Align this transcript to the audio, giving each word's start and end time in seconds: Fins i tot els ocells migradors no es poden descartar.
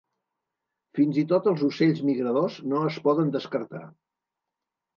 Fins 0.99 1.19
i 1.23 1.23
tot 1.33 1.49
els 1.51 1.65
ocells 1.67 2.01
migradors 2.09 2.57
no 2.73 2.81
es 2.89 2.99
poden 3.07 3.33
descartar. 3.39 3.87